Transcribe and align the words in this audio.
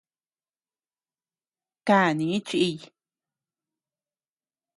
Kani 1.87 2.29
chiy. 2.47 2.77